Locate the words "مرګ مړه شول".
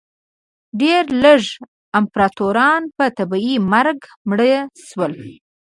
3.73-5.13